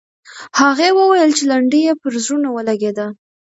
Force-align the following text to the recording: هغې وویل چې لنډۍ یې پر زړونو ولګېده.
هغې 0.59 0.89
وویل 0.99 1.31
چې 1.37 1.43
لنډۍ 1.51 1.81
یې 1.87 1.93
پر 2.01 2.13
زړونو 2.25 2.47
ولګېده. 2.51 3.07